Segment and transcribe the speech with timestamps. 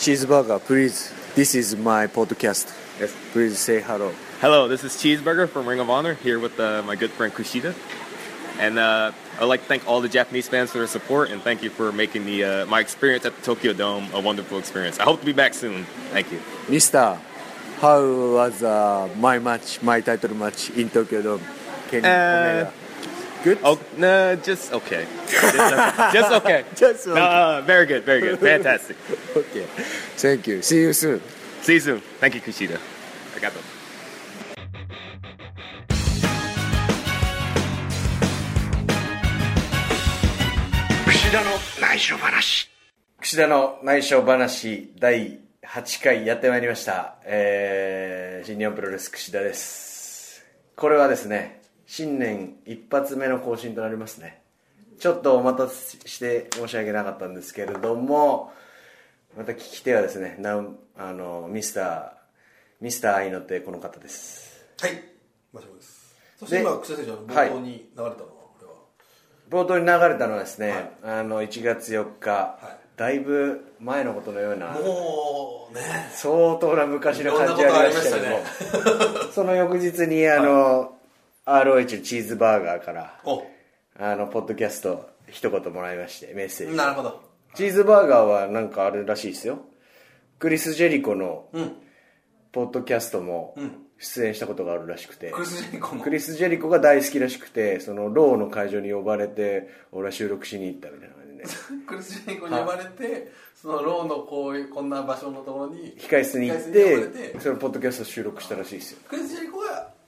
[0.00, 1.12] Cheeseburger, please.
[1.34, 2.72] This is my podcast.
[2.98, 3.14] Yes.
[3.32, 4.14] Please say hello.
[4.40, 7.74] Hello, this is Cheeseburger from Ring of Honor here with uh, my good friend Kushida.
[8.58, 11.62] And uh, I'd like to thank all the Japanese fans for their support and thank
[11.62, 14.98] you for making the, uh, my experience at the Tokyo Dome a wonderful experience.
[14.98, 15.84] I hope to be back soon.
[16.12, 16.40] Thank you.
[16.70, 17.18] Mister,
[17.80, 21.42] how was uh, my match, my title match in Tokyo Dome?
[21.88, 22.72] Kenny Uh, Omega?
[23.42, 23.58] Good?
[23.64, 25.06] Oh, no, just okay.
[25.26, 26.10] Just okay.
[26.12, 26.64] just okay.
[26.76, 27.18] Just okay.
[27.18, 28.38] No, uh, very good, very good.
[28.38, 28.98] Fantastic.
[29.34, 29.64] Okay.
[30.16, 30.60] Thank you.
[30.60, 31.22] See you soon.
[31.62, 32.00] See you soon.
[32.20, 32.78] Thank you, Kushida.
[33.34, 33.64] I got them.
[41.06, 42.68] 串田の内緒話
[43.20, 51.59] 串田の内緒話第8回やってまいりました、えー、新日本プロレス串田ですこれはですね
[51.92, 54.42] 新年一発目の更新となりますね。
[55.00, 58.52] ちょっとお待たせして申し訳なかったんですけれども
[59.36, 62.12] また聞き手はですねなおあのミスター
[62.80, 64.64] ミスター愛の手この方です。
[64.80, 65.02] はい、
[65.52, 66.14] マシモです。
[66.38, 68.66] そしてで今、草選手の冒頭に流れたのは、これ
[69.58, 69.64] は？
[69.64, 70.90] 冒頭に流れたのはですね、はい。
[71.02, 72.98] あの1月4日、い。
[72.98, 75.80] だいぶ前のことのようなもうね、
[76.12, 80.99] 相当な昔の感じがありましたけどその翌日にあの、
[81.50, 83.44] ROH のチーズバーガーからお。
[83.98, 86.76] あのポッドキャスト一言もらいましてメッセージ。
[86.76, 87.20] なるほど。
[87.54, 89.58] チーズバーガーはなんかあるらしいですよ。
[90.38, 91.72] クリス・ジェリコのうん。
[92.52, 93.72] ポッドキャストもん。
[93.98, 96.02] 出演したことがあるらしくて、クリス・ジェリコの。
[96.02, 101.44] クリス・ジェリコが大好きらしくてそのローの会場に呼ばれて俺は収録しに行ったみたいな感じで。
[101.44, 101.50] ね
[101.86, 107.32] クリス・ジェリコに呼ばれて、そのローのこういう、こんな場所のところに、控室に行っ控室に呼ばれて。
[107.34, 108.98] てそのポッドキャスト収録したらしいですよ。
[109.08, 109.99] クリス・ジェリコがは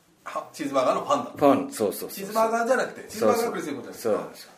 [0.53, 1.31] チーズバーガーのファンだ。
[1.37, 4.03] ファンそうそうそうチーズバーガーじゃなくて、チーズバーガーがクリス・ジェリコじゃなくて。
[4.03, 4.53] そうなんですよ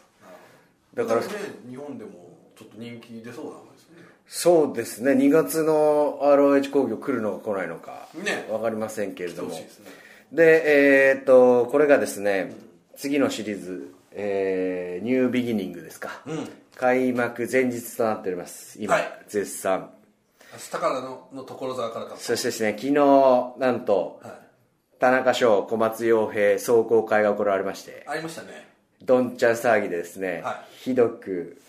[0.94, 2.10] だから日本でも
[2.56, 3.96] ちょっと人気出そうな感じですね。
[4.28, 9.90] そうですね2月の ROH 工業来るのか来ないのかね分かりませんけれどもですね。
[10.32, 12.54] でえーっとこれがですね
[12.96, 16.48] 次のシリーズ、えーニュービギニングですか、うん。
[16.76, 19.90] 開幕前日となっております今、はい絶賛
[20.52, 22.16] 明日からのの所沢からか。
[22.16, 24.43] そしてですね昨日なんとはい。
[24.98, 28.68] 田中翔小松洋平壮行会が行われましてありましたね。
[29.02, 31.60] どんちゃん騒ぎでですね、はひどく、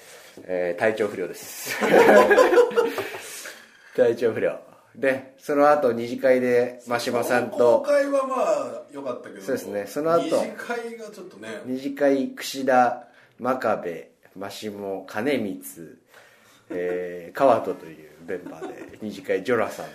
[0.44, 1.75] えー体調不良です。
[3.96, 4.59] 体調不良。
[4.96, 9.85] でその後二次会で真島さん公と開はまあ良かったけどそうですね。
[9.88, 11.62] その後二次会がちょっとね。
[11.66, 13.08] 二次会櫛田
[13.40, 15.59] 真壁真下金光、
[16.69, 19.91] えー、川戸というメンバーで二次会ジョナサンで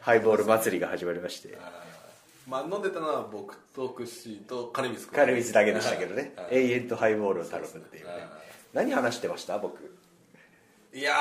[0.00, 1.56] ハイボール祭りが始まりまして
[2.48, 5.14] まあ飲んでたのは僕とクッシーと金光君。
[5.14, 6.32] 金光だけでしたけどね。
[6.36, 6.56] はい。
[6.56, 8.12] 永遠とハイボールを頼むっていうね。
[8.12, 8.20] はい
[8.72, 9.58] 何話してました？
[9.58, 9.94] 僕。
[10.94, 11.12] いや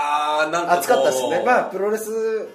[0.47, 0.77] ーなんかこう。
[0.79, 1.43] 熱かったですね。
[1.45, 2.47] まあプロレス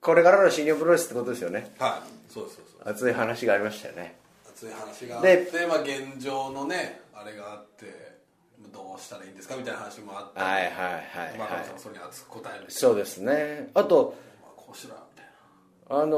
[0.00, 1.72] これからの新日本プロレスってことですよね。
[1.78, 2.32] はい。
[2.32, 4.16] そうそうそう熱い話がありましたよね。
[4.48, 8.18] 熱い話があってでまあ現状のねあれがあって
[8.72, 13.68] どうしたらいいんですかみたいな話もあってはいはいはいまあはいさんもそれに熱く答えるそうですね。
[13.74, 16.02] あとまあこうしろよみたいな。
[16.02, 16.16] あの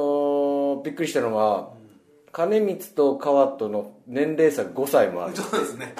[0.80, 1.70] ーびっくりしたのは、
[2.32, 5.94] 金光と川との年齢差5歳もあるそうですね。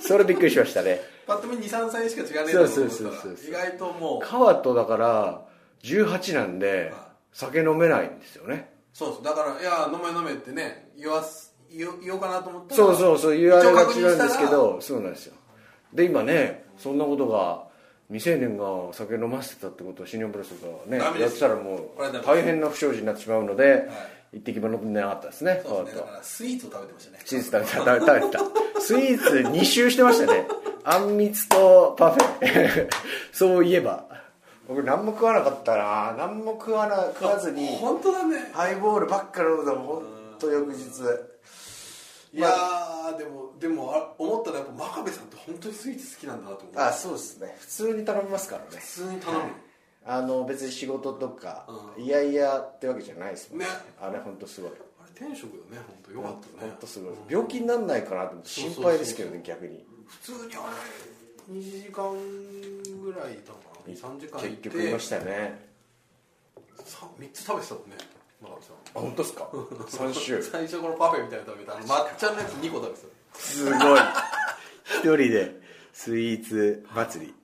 [0.00, 1.00] それびっくりしましたね。
[1.26, 4.26] パッと見23歳しか違わねえだろうと思ったそうそうそうそうら意外ともう。
[4.26, 5.42] 川とだから
[5.82, 8.70] 18なんでは酒飲めないんですよね。
[8.92, 9.24] そうそう。
[9.24, 15.34] だからいや飲め飲めってね言わす言おうかなと思ったらそうそうそう言われがちなんですけどそうなんですよ。
[15.94, 17.66] で今ねそんなことが
[18.10, 20.52] 未成年が酒飲ませてたってことを新日本プロレス
[20.90, 21.88] がねやってたらもう
[22.24, 23.88] 大変な不祥事になってしまうので、
[24.32, 26.02] 一滴も飲んでなかったですねそうですね。
[26.22, 27.18] スイーツを食べてましたね。
[27.24, 28.38] チーズ食べた食べ食べ
[28.74, 28.80] た。
[28.80, 30.46] スイーツ2周してましたね。
[30.84, 32.88] あんみつとパフェ。
[33.32, 34.06] そういえば。
[34.66, 36.14] 僕何も食わなかったな。
[36.18, 38.50] 何も食わな食わずに本当だね。
[38.52, 40.04] ハイボールばっかり飲んだもん本
[40.38, 40.84] 当翌日。
[42.34, 46.74] いやーでもでもあ思ったらやっぱ真壁さんって本当にスイーツ好きなんだなと思う。
[46.76, 47.56] あそうですね。
[47.60, 48.68] 普通に頼みますからね。
[48.78, 49.44] 普通に頼む、
[50.08, 52.04] あの別に仕事とか、うん。
[52.04, 53.66] いやいやってわけじゃないですもんね。
[54.00, 54.70] あれ本当すごい。
[54.70, 56.70] あれ天職だね本当よかったね。
[56.70, 59.84] 本当すごい病気にならないかなと思って心配ですけどね逆に。
[60.06, 60.60] 普通にあ
[61.50, 62.10] れ2時間
[63.02, 64.68] ぐらいいたのかな？3時間い結て。
[64.70, 65.68] 局いましたよね。
[66.84, 67.96] さ3つ食べてたもんね
[68.40, 68.74] 真壁さん。
[68.74, 70.40] あ本当ですか？3週。
[70.42, 74.00] 最初このパフェみたいなの食べてあの抹茶のやつ2個食べてたすごい。
[74.86, 75.60] 一人で
[75.92, 77.34] スイーツ祭り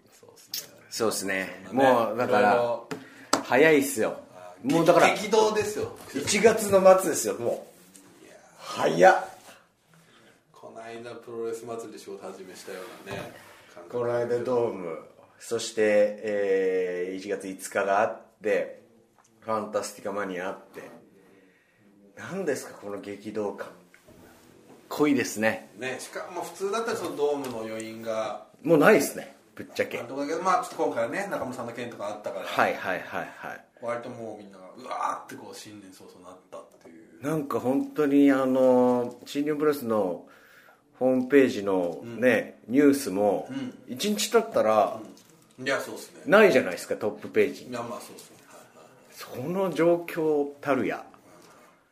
[0.95, 1.49] そうですね。
[1.73, 2.89] もうだからろ
[3.43, 4.17] 早いっすよ。
[4.33, 5.99] あもうだから激動ですよ。
[6.13, 7.67] 1月の末ですよも
[8.23, 8.29] う。
[8.59, 9.29] 早っ。
[10.53, 13.33] この間プロレス祭りで仕事始めしたようなね
[13.91, 15.01] この間ドーム。
[15.41, 15.83] そして、
[16.23, 18.81] えー1月5日があって
[19.41, 20.83] ファンタスティカマニアあって。
[22.17, 23.67] 何ですかこの激動感。
[24.91, 25.71] 濃いですね。
[25.77, 28.47] ねしかも普通だったらそのドームの余韻が。
[28.63, 29.99] もうないですねぶっちゃけ。
[29.99, 33.65] あるとこだけどまあちょっと今回はね中村さんの件とかあったから、はいはいはいはい。
[33.83, 37.23] 割ともうみんながうわーってこう新年早々なったっていう。
[37.27, 40.27] なんか本当にあの新日本プロレスの
[40.99, 43.93] ホームページのね、ニュースもん。
[43.93, 45.01] 1日経ったら
[45.63, 46.23] いやそうですね。
[46.27, 47.65] ないじゃないですかトップページ。
[47.65, 48.37] いやまあそうですね。
[48.49, 51.05] はいはいその状況たるや。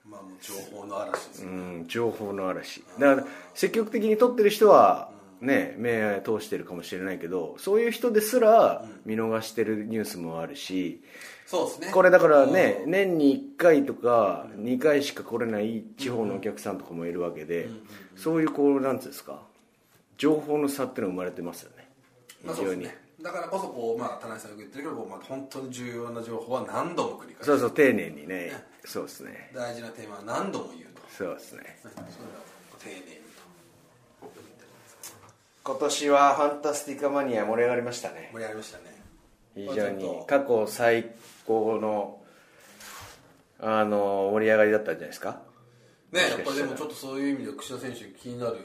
[0.05, 2.83] まあもう情報の嵐ですうね、ん情報の嵐。
[2.99, 5.11] だから積極的に撮ってる人は
[5.43, 11.03] ね目通してるかもしれないけどそういう人ですら見逃してるニュースもあるし
[11.47, 11.91] そうですね。
[11.93, 17.69] これだからね年に1回とか2回しか来れない地方のお客さんとかもいるわけで
[18.17, 19.43] そういうこうなんていうんですか
[20.17, 21.89] 情報の差っていうのが生まれてますよね。
[22.45, 23.03] まあ非常にそうですね。
[23.23, 27.47] だからこそこうまあ田中さんが言ってるけどまあ、本当に重要な情報は何度も繰り返す。
[27.47, 28.53] そうそう丁寧にね。
[28.85, 29.51] そうですね。
[29.55, 31.03] 大事なテーマは何度も言うと。
[31.11, 31.79] そうですね。
[32.79, 33.22] 丁寧
[35.65, 38.31] 今年はファンタスティカマニア盛り上がりましたね。
[38.33, 38.85] 盛り上がりましたね。
[39.55, 41.11] 非常に過去最
[41.47, 42.19] 高の
[43.61, 45.41] あの盛り上がりだったんじゃないですか？
[46.11, 48.57] ねやっぱりでもちょっとそういう意味で櫛田選手気になる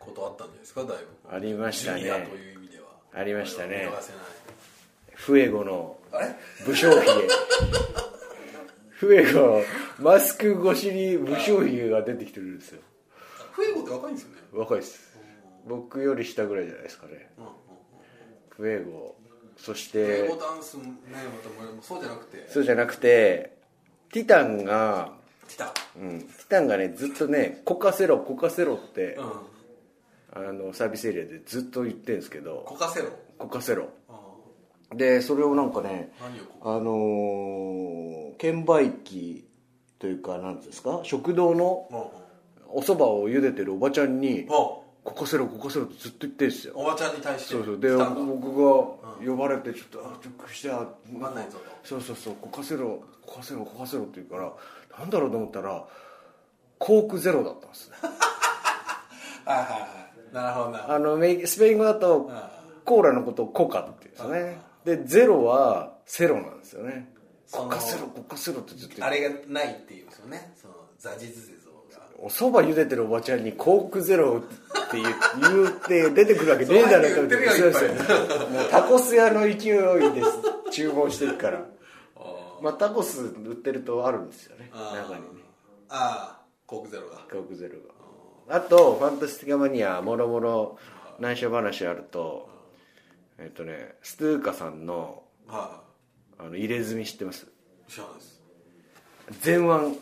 [0.00, 0.84] ことあったんじゃないですか？
[0.84, 1.36] だいぶ。
[1.36, 2.00] ありましたね。
[2.00, 2.86] ジュニアという意味では。
[3.14, 3.88] ありましたね。
[5.14, 5.98] フエゴの
[6.66, 7.04] 武将髭。
[8.90, 9.62] フエゴ
[9.98, 12.80] マスク越しに武将髭が出てきてるんですよ。
[13.52, 14.36] フエゴって若いんですよね？
[14.52, 15.09] 若いです
[15.70, 17.30] 僕より下ぐらいじゃないですかね。
[17.38, 17.50] うんうん
[18.50, 19.16] フエゴ
[19.56, 22.46] そしフエてゴダンスもねまたもうそうじゃなくて。
[22.48, 23.56] そうじゃなくて
[24.12, 25.12] ティタンが、
[25.48, 29.32] 来たうん、ティタンがねずっとね「こかせろこかせろ」って、うん。
[30.32, 32.64] あのサービスエリアでずっと言ってるんですけど。
[32.66, 33.08] こかせろ
[33.38, 33.88] 「こかせろ
[34.90, 39.48] うん」でそれをなんかね何をこあのー券売機
[39.98, 41.00] というかなんていうんですか？
[41.04, 42.06] 食堂のうんうん。
[42.72, 46.74] お蕎麦を茹でてるおばちゃんに「おこかせろこかせろ」ってずっと言ってるんですよ。
[46.76, 47.78] おばちゃんに対してそうそう。
[47.80, 51.64] で僕が呼ばれてちょっと「あちょっとしてわかんないぞと。
[51.84, 54.52] そうそうそう「こかせろこかせろこかせろ」って言うから
[54.98, 55.84] なんだろうと思ったら
[56.78, 57.96] コークゼロだったんですね。
[59.44, 60.34] はいはいはい。
[60.34, 60.92] なるほどな。
[60.92, 62.30] あのメイスペイン語だと
[62.84, 64.60] コーラのことをコカって言うんですよね。
[64.84, 67.12] でゼロはセロなんですよね。
[67.46, 70.52] そのコカセロコカセロってずっと言ってあれがないっていうんですよね。
[70.56, 71.59] そのザジズゼ像が
[72.22, 75.10] お蕎麦茹でてるおばちゃんにコークゼロって言
[75.68, 77.90] って出てくるわけねえだろそうやって言ってるよそうですよ
[78.48, 80.28] もうタコス屋の勢いです
[80.70, 81.66] 注文してるから。
[82.62, 84.70] まあタコス売ってるとあるんですよね。
[84.70, 85.42] 中にね
[85.88, 87.16] ああコークゼロが。
[87.30, 87.78] コークゼロ
[88.48, 88.56] が。
[88.56, 90.78] あとファンタスティカマニアもろもろ
[91.18, 92.50] 内緒話あると
[93.38, 95.80] えっとねストゥーカさんのは
[96.38, 97.46] あの入れ墨知ってます？
[97.88, 98.42] い知らないです。
[99.46, 99.96] 前腕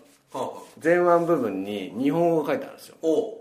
[0.82, 2.96] 前腕部分に日本語が書いてあるんですよ。
[3.02, 3.38] おう。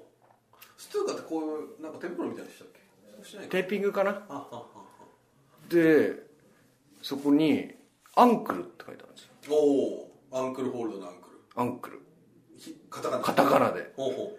[0.77, 2.67] ストゥーカってこういうなんかテンプロみたいにしたっ
[3.41, 3.47] け？
[3.47, 4.23] テーピングかな？
[5.69, 6.13] で
[7.01, 7.73] そこに
[8.15, 9.55] 「アンクル」って書いてあるんですよ。
[9.55, 11.37] おおアンクルホールドのアンクル。
[11.55, 12.01] アンクル。
[12.57, 13.23] ひカタカナ。
[13.23, 13.91] カタカナで。
[13.97, 14.37] ほうほ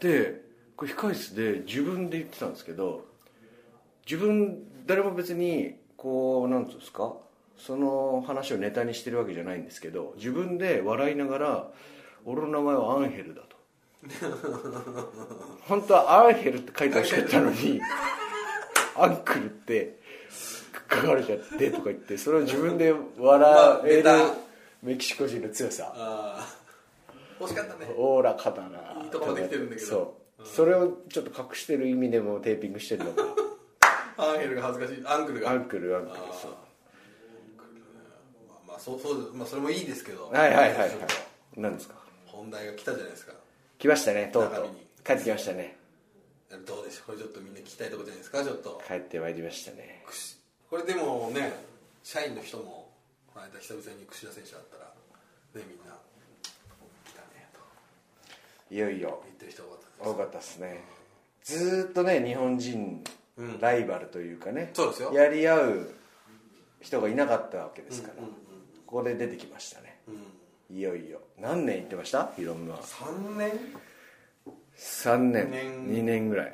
[0.00, 0.42] で
[0.76, 3.06] これ控室で自分で言ってたんですけど
[4.04, 7.14] 自分誰も別にこうなんつうんですか？
[7.58, 11.68] その話をネタにしてるわけじゃないんですけど自分で笑いながら
[12.24, 13.54] 「俺の名前はアンヘルだ」と。
[15.66, 17.80] 本当は「アンヘル」って書いてほしかったのに
[18.96, 19.98] 「アンクル」って
[20.90, 24.10] 書かれちゃってとか言ってそれを自分で笑える
[24.82, 26.44] メキシコ人の強さ。
[27.40, 27.92] 惜しかったね。
[27.96, 29.02] おおらかだな。
[29.02, 29.86] いいとこまで来てるんだけど。
[29.86, 33.22] そう、それをちょっと隠してる意味でもテーピングしてるのか。
[34.16, 35.02] アンヘルが恥ずかしい。
[35.06, 35.50] アンクルが。
[35.50, 36.50] アンクルアンクルそう。
[36.50, 36.56] ま
[38.74, 40.28] あ、まあそうそうまあそれもいいですけど。
[40.30, 40.90] はいはいはいはい。
[41.56, 41.94] 何ですか？
[42.26, 43.32] 本題が来たじゃないですか。
[43.78, 44.66] 来ましたねとうとう。
[45.04, 45.76] 帰ってきましたね。
[46.66, 47.06] どうでしょう？
[47.06, 48.42] これちょっとみんな聞きたいところじゃないですか？
[48.42, 48.82] ちょっと。
[48.86, 50.04] 帰ってまいりましたね。
[50.70, 51.52] これでもね
[52.02, 52.90] 社員の人も
[53.32, 54.92] この間久々に櫛田選手だったらね
[55.54, 55.96] みんな
[57.04, 57.48] 来たね
[58.68, 58.74] と。
[58.74, 59.22] いよいよ。
[59.24, 60.84] 言ってる人多かった多かったですね。
[61.44, 63.04] ずーっとね日本人
[63.36, 63.60] うん。
[63.60, 65.12] ライバルというかね、そうですよ。
[65.12, 65.94] やり合う
[66.80, 68.34] 人がいなかったわけですから、うんうん
[68.94, 69.98] ここで出てきましたね。
[70.06, 70.76] うん。
[70.76, 71.18] いよいよ。
[71.40, 72.30] 何年行ってました？
[72.38, 73.50] いろんな3年
[74.76, 75.50] ？3年。
[75.50, 75.88] 年。
[75.88, 76.52] 2年ぐらい。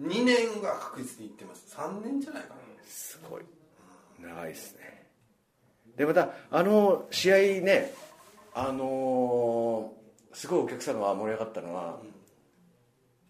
[0.00, 1.76] 2年が確実にいってます。
[1.76, 2.54] 3年じゃないかな。
[2.88, 3.42] すごい。
[4.18, 5.08] 長いですね。
[5.98, 7.92] でまたあの試合ね
[8.54, 11.98] あのーすごいお客さんが盛り上がったのは、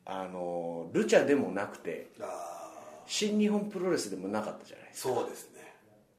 [0.05, 2.13] あのールチャでもなくて
[3.07, 5.15] 新日本プロレスでもなかったじゃないですか。
[5.15, 5.75] そうですね。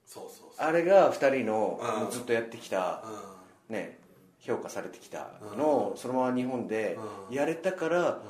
[0.05, 1.79] そうそうあれが2人の
[2.11, 3.03] ずっとやってきた
[3.69, 3.99] うね
[4.39, 6.97] 評価されてきたのをそのまま日本で
[7.29, 7.35] うん。
[7.35, 8.21] やれたから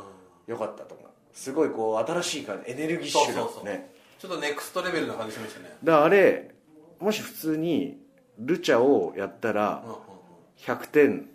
[0.47, 1.07] よかったと思う。
[1.33, 3.65] すごいこう新しい感じエネルギッシュなそうそうそう。
[3.65, 3.93] ね。
[4.19, 5.75] ちょっとネクストレベルな感じしましたね。
[5.83, 6.51] だからあれ
[6.99, 7.97] もし普通に
[8.37, 10.01] ルチャをやったらうんうんうん。
[10.57, 11.29] 100点。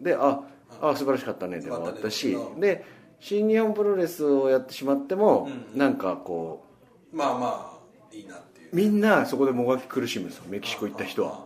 [0.00, 0.40] であ
[0.82, 2.36] あ素晴らしかったねで終わったし。
[2.58, 2.84] で
[3.20, 6.64] 新日本プロレスをやってしまってもうんなんかこ
[7.12, 7.78] まあま
[8.12, 10.44] あいいなってみんなそこでもがき苦しむんですよ。
[10.48, 11.44] メキシコ行った人は。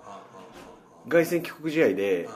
[1.08, 2.28] 凱旋帰国試合で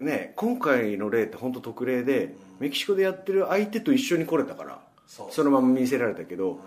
[0.00, 6.58] ね今回の例って本当特例でメキシコでやってる相手と一緒に来れたからそのまま見せられたけど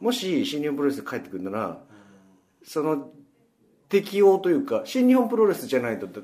[0.00, 1.78] もし新日本プロレスで帰ってくるなら
[2.64, 3.10] その
[3.88, 6.22] 適応というか新日本プロレスじゃないと確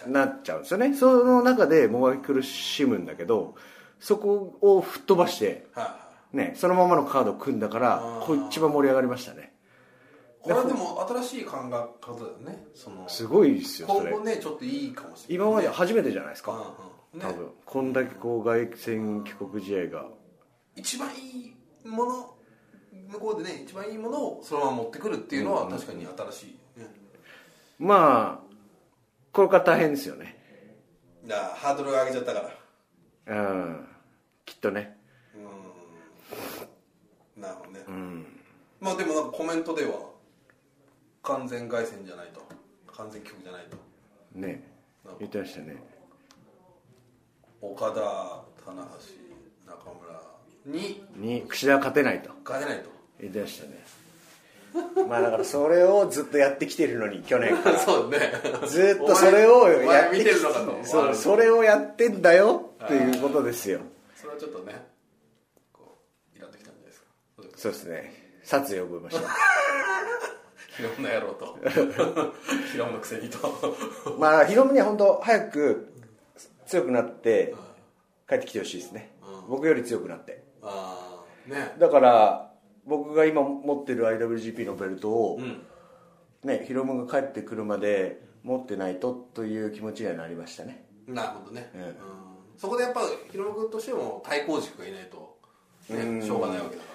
[0.00, 0.12] かに。
[0.12, 0.94] なっちゃうんですよね。
[0.94, 3.56] その中でもがき苦しむんだけど
[3.98, 6.03] そこを吹っ飛ばして、はいはい
[6.34, 9.54] ね、そのままのカードを組んだからこう一番盛り上がりましたね。
[10.42, 11.70] これはでも新しい考え
[12.04, 13.08] 方だよねその。
[13.08, 14.10] すごいですよそれ。
[14.10, 17.26] 今後ねちょっいいかもしれない今までね初めてじゃないですか、うんうん。
[17.26, 17.32] ね。
[17.32, 17.50] 多分。
[17.64, 20.06] こんだけこう凱旋帰国試合が。
[20.74, 22.34] 一番いいもの
[23.12, 26.42] 向こうでね一番いいものをそのまま持ってくるっていうのは確かに新し
[26.76, 26.88] い、ね。
[27.78, 28.54] まあ
[29.32, 30.36] これから大変ですよね。
[31.28, 32.50] ハードル上げちゃったか
[33.26, 33.36] ら。
[33.36, 33.86] うん。
[34.44, 34.93] きっとね。
[34.93, 34.93] うん
[37.36, 37.80] なるほどね、
[38.80, 40.10] まあでもなんかコメントでは
[41.22, 42.42] 完全凱旋じゃないと。
[42.96, 43.76] 完全曲じゃないと。
[44.38, 44.62] ね。
[45.18, 45.76] 言ってましたね。
[47.60, 49.92] 岡田棚橋中
[50.66, 51.02] 村に。
[51.16, 52.30] に櫛田は勝てないと。
[52.44, 52.90] 勝てないと。
[53.20, 53.84] 言ってましたね。
[55.08, 57.78] まあだからそれをずっとやってきてるのに去年から。
[57.80, 58.18] そうね。
[58.66, 60.84] ずっとそれをやってき見てるのかと。
[60.84, 63.80] そうそれをやってんだよっていうことですよ。
[64.16, 64.86] それはちょっとね
[65.72, 65.98] こ
[66.34, 67.06] うイラっときたんじゃないですか
[67.64, 68.12] そうですね。
[68.42, 69.28] 殺意を覚えました。
[70.76, 71.58] ヒロムの野郎と。
[72.70, 73.38] ヒロムのくせにと。
[74.18, 75.94] まあヒロムには本当早く
[76.66, 77.54] 強くなって
[78.28, 79.12] 帰ってきてほしいですね。
[79.48, 80.44] 僕より強くなって。
[80.62, 81.74] ああね。
[81.78, 82.52] だから
[82.84, 85.62] 僕が今持ってる IWGP のベルトを、うん。
[86.42, 90.84] ね、ヒロムが帰ってくるまで持ってないとという気持ちにはなりましたね。
[91.06, 91.80] なるほどね、うん。
[91.80, 91.94] うん。
[92.58, 93.00] そこでやっぱ
[93.32, 95.38] ヒロム君としても対抗軸がいないと、
[95.88, 96.93] ね、しょうがないわけだから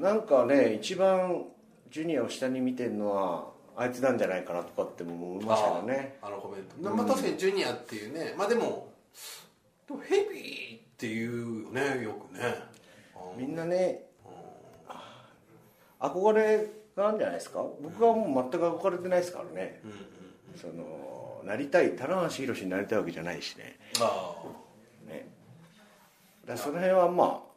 [0.00, 1.44] なんかね一番
[1.90, 6.16] ジュニアを下に見てるのはあいつなんじゃないかなとかって思いましたよね。
[6.22, 8.88] ああのコメント、まあ確かにジュニアっていうねまあでも
[9.86, 12.40] でもヘビーっていうよねよくね。
[13.36, 14.06] みんなね
[16.00, 16.66] 憧れ
[16.96, 17.62] があるんじゃないですか？
[17.82, 19.82] 僕はもう全く憧れてないですからね、
[20.56, 23.78] そのなりたい棚橋宏になりたいわけじゃないしね。
[24.00, 24.34] あ
[25.06, 25.28] ね。
[26.46, 27.49] だその辺はまあ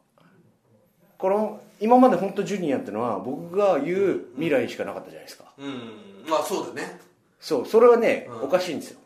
[1.24, 5.44] この今まで本当ジュニアってのは僕が言う未来しかなかったじゃないですか。
[5.46, 6.28] あうん。
[6.28, 7.00] まあそうだね。
[7.40, 8.42] そうそれはね、うん。
[8.42, 8.98] おかしいんですよ、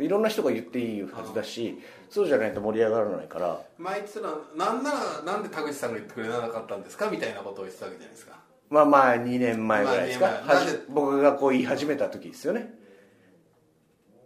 [0.00, 3.60] いろんな人が言っていいはずだし、そうじゃないと盛り上がらないから。
[3.76, 4.20] 前言ってた
[4.56, 8.38] なんならなんで田口さんが言ってくれなかったんですかみたいなことを言ってたわけじゃないですか。
[8.70, 12.72] まあまあ2年前ぐらいですか、まあ僕がこう言い始めた時ですよね。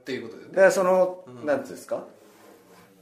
[0.03, 0.51] っていうことでね。
[0.51, 2.05] だからその、なんていうんですか？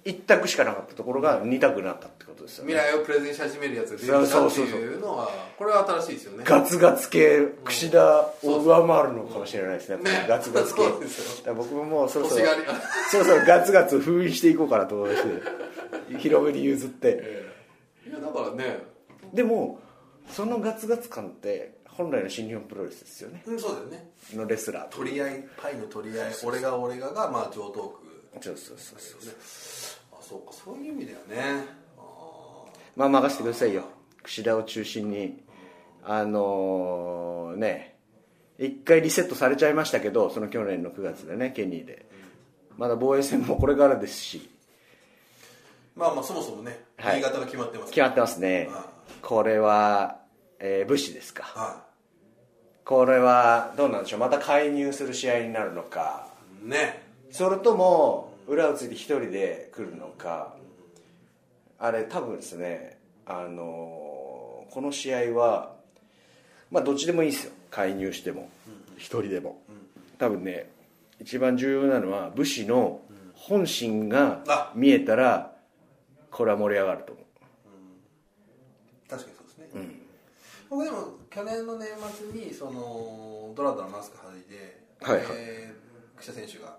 [0.05, 2.73] 一択しかなかったところが二択になったってことですよね。
[2.73, 5.01] 未来をプレゼンし始めるやつが出てきたってそうそうそういう。
[5.01, 5.29] のは
[5.59, 6.45] これは新しいですよね。
[6.47, 10.03] ガツガツ系櫛田を上回るのかもしれないですね。
[10.03, 10.83] ねガツガツ系。
[11.53, 12.47] 僕ももうそろそろ
[13.11, 17.51] そろそろガツガツ封印していこうかなと思いまして広めに譲って。
[18.07, 18.79] いやだからね。
[19.35, 19.81] でも
[20.31, 23.43] そのガツガツ感って本来の新日本プロレスですよね。
[23.47, 24.11] うんそうだよね。
[24.35, 28.10] のレスラーと取り合いパイの取り合い俺が俺ががまあ上等区
[28.41, 29.33] そうそうそうそうね
[30.13, 30.53] あそうか。
[30.53, 31.65] そういう意味だよね。
[31.99, 32.03] あ
[32.97, 33.85] まあ任せてくださいよ。
[34.23, 35.43] 櫛田を中心に。
[36.05, 37.97] あのーね。
[38.59, 42.07] 一回リセットされちゃいましたけどその去年の9月でねケニーで。
[42.77, 44.51] まだ防衛戦もこれからですし。
[45.97, 47.17] ーまあまあそもそもねはい。
[47.17, 48.69] 新潟が決まってます決まってますね。
[48.71, 48.87] は
[49.23, 50.21] これは、
[50.59, 51.43] えー武士ですか。
[51.43, 51.85] は
[52.85, 54.21] これはどうなんでしょう。
[54.21, 56.29] また介入する試合になるのか。
[56.65, 57.00] いね
[57.31, 60.55] それとも裏をついて一人で来るのか。
[61.79, 65.73] あれ多分ですねあのーこの試合は
[66.71, 67.53] まあどっちでもいいですよ。
[67.71, 68.49] 介入しても
[68.97, 69.61] 一人でも。
[70.19, 70.71] 多分ね
[71.21, 73.01] 一番重要なのは武士の
[73.35, 74.73] 本心があ。
[74.75, 75.53] 見えたら
[76.31, 77.25] これは盛り上がると思う。
[79.09, 79.91] 確かにそうですね、
[80.69, 81.89] 僕でも去年の年
[82.33, 85.27] 末にそのドラドラマスク外いで、はいはい。
[85.37, 86.77] えー、櫛田選手が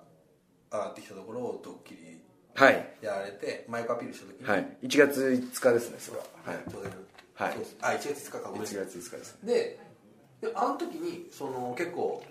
[0.71, 2.21] 上がってきたところをドッキリ
[2.55, 2.85] はい。
[3.01, 4.77] やられてマイクアピールした時に、はい。
[4.83, 6.23] 1月5日ですねそれは。
[6.45, 6.57] はい。
[6.71, 6.91] 当然
[7.35, 7.53] はい。
[7.81, 8.85] あ1月5日かごめん1なさい。
[8.87, 9.79] 月5日ですで
[10.41, 12.23] であの時にその結構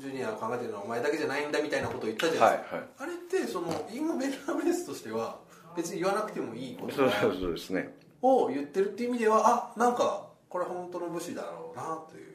[0.00, 2.90] ジュニア考えてるのはお前だけじゃないんだみたいなことを言ったじゃないですか、はいはい。
[2.98, 5.38] あれってそのインゴ・ベルナブレスとしては
[5.76, 7.94] 別に言わなくてもいいことそうそうそうですね。
[8.22, 12.34] を言ってるっていう意味ではあなんかこれ本当の武士だろうなという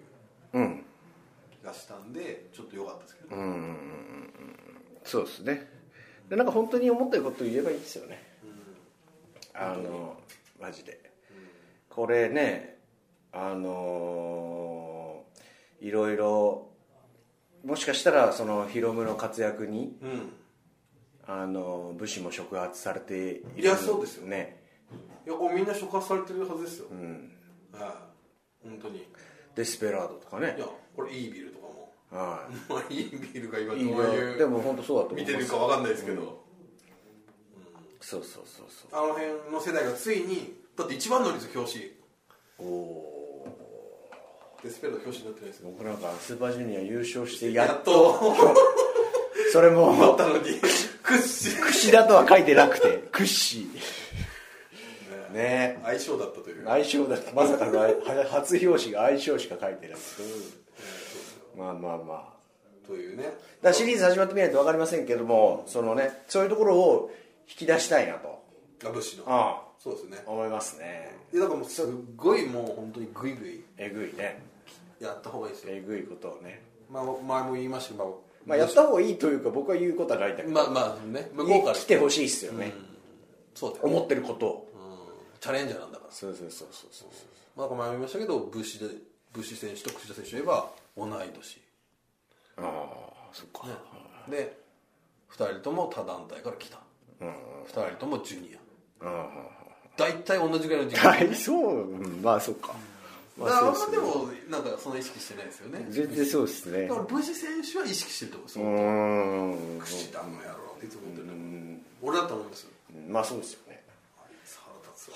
[0.54, 0.84] うん。
[1.62, 3.78] 気がしたんでちょっと良かったですけど、うん
[5.04, 5.68] そうですね。
[6.30, 8.24] でなんか本当に思ってることを言えばいいですよね。
[9.54, 10.18] あの
[10.60, 11.00] マジで。
[11.90, 12.78] これね
[13.32, 15.24] あの
[15.82, 16.70] いろいろ
[17.66, 20.34] もしかしたらそのヒロムの活躍にうん。
[21.32, 23.44] あの武士も触発されている。
[23.60, 24.26] いやそうですよ。
[24.28, 24.64] ね。
[25.28, 27.32] いやこれみんな触発されてるはずですよ、うん。
[27.72, 28.10] は
[28.66, 28.68] い。
[28.68, 28.98] 本当に。
[28.98, 29.08] い
[29.56, 30.56] デスペラードとかね。
[30.58, 30.66] や
[30.96, 31.59] これいいビルと
[32.12, 36.44] はまあいいビルが今どういいいいうやでも本当そうだと思見てるかわかんないですけど、
[38.02, 39.00] そうそうそうそう。
[39.00, 41.86] あの辺の世代がついにだって一番乗りですよ表紙。
[42.60, 43.48] おお
[44.64, 48.36] デスペラード表紙になってないですよ僕なんかスーパージュニア優勝してややっと。
[49.54, 49.90] それも。
[49.90, 50.60] 思ったのに。
[51.04, 51.62] 屈指。
[51.62, 53.08] 櫛田とは書いてなくて。
[53.12, 53.70] 屈指。
[55.34, 55.80] ね。
[55.84, 56.66] 相性だったという。
[56.66, 57.88] 相性だってまさかのは
[58.32, 59.98] 初表紙が相性しか書いてない
[61.58, 62.40] まあまあまあ
[62.88, 63.26] というね。
[63.62, 67.12] だシリーズ始まってみないと分かりませんけどもそのねそういうところを
[67.48, 68.44] 引き出したいなと。
[68.86, 69.24] あ武士の。
[69.28, 70.18] あそうですね。
[70.26, 71.18] あ思いますね。
[71.32, 74.42] でだからもうすっごいもう本当にグイグイえぐいね。
[75.00, 76.62] やった方がいいですよ、えぐいことをね。
[76.92, 80.54] まあ、前も言いましたけど、まあやった方がいいというか僕は言うことはないんだけど。
[80.54, 82.74] まあまあね向こうから来てほしいっすよね。
[83.56, 84.70] そうだよ、思ってることを。
[85.40, 86.12] チャレンジャーなんだから。
[86.12, 87.10] そうそうそうそうそう。
[87.56, 88.88] まあ前も言いましたけど武士で
[89.34, 90.70] 武士選手と櫛田選手といえば
[91.08, 91.62] 同い年。
[92.58, 93.68] ああそっか。
[94.30, 94.58] で
[95.32, 96.80] 2人とも他団体から来た、
[97.22, 98.60] 2人ともジュニア。
[99.98, 101.06] 大体同じぐらいの時期。
[101.06, 102.74] はいそううんまあそっか。
[103.38, 103.98] まあんあそうですね。
[103.98, 105.86] までもなんかそんな意識してないですよね。
[105.90, 106.88] 全然そうですね。
[106.88, 108.50] だから武士選手は意識してると思う。
[108.50, 108.64] そう。
[108.64, 111.28] うーん櫛田の野郎っていつも思ってる
[112.02, 112.70] 俺だと思いますよ。
[113.10, 113.60] まあそうですよ。
[113.68, 113.69] ね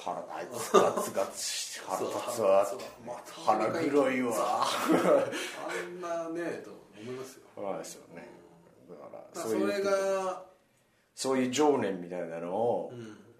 [0.03, 2.67] 腹あいつガツガツして腹立つわ
[3.05, 4.67] また腹黒いわあ
[5.87, 8.01] んなねと思いますよそうですよ。
[8.15, 8.27] ね
[8.89, 10.43] だからそれが
[11.15, 12.91] そういう情念みたいなのを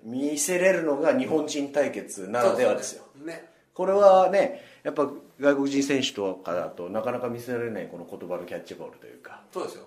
[0.03, 9.85] 見せれるのが日本人対決ならではですよねこれはねやっぱ外国人選手とかだとなかなか見せられないこの言葉のキャッチボールというかそうですよ。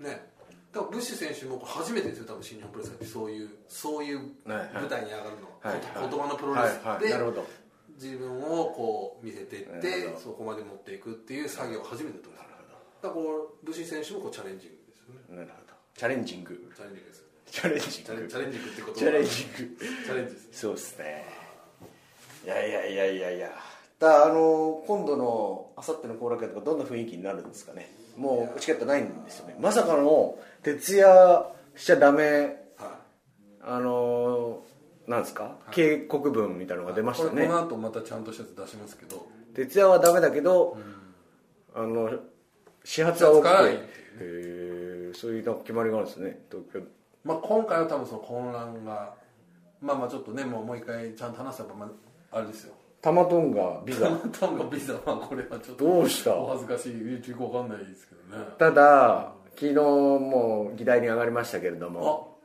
[0.00, 0.35] ね。
[0.76, 6.10] だからブッシュ選手も初めてですよ多分新日本プロレスってそういうそういう舞台に上がるの、はいはい。
[6.10, 7.16] 言葉のプロレスで、
[7.96, 15.36] 自分をこう見せていってそこまで持っていくっていう作業を初めてだと思いますだからこうブッシュ選手もこうチャレンジングですよね。
[15.40, 15.72] なるほど。
[15.96, 16.72] チャレンジング。
[16.76, 17.24] チャレンジングです。
[17.50, 19.76] チャレンジンチャレングチャレンジングってことはチャレンジング。
[19.80, 21.24] チャレンジですそうですね。
[22.44, 23.50] いやいやいやいやいや。
[23.98, 27.88] だあの今度のあさっての後楽園とかどんな雰囲気になるんですかね？
[28.16, 29.56] もうチケットないんですよね。
[29.60, 32.64] まさかの徹夜しちゃダメ。
[32.76, 33.00] は
[33.62, 34.62] あの
[35.06, 37.30] なんですか、警告文みたいなのが出ましたね。
[37.30, 39.26] これこの後またちゃんとしたやつ出しますけど。
[39.54, 40.76] 徹夜はダメだけど、
[41.74, 42.10] あの
[42.84, 43.80] 始発は OK へ
[44.20, 46.40] えそういう決まりがあるんですね。
[46.50, 46.80] 東京。
[47.24, 49.14] まあ今回は多分その混乱が
[49.80, 51.86] まあまあちょっとねもうもう一回ちゃんと話せばま
[52.30, 54.10] ああれですよタマトンガビザ。
[54.40, 56.34] 多分ビザはこれはちょっとどうした？
[56.34, 58.44] お恥ずかしい YouTube わかんないですけどね。
[58.58, 62.36] ただ昨日も議題に上がりましたけれども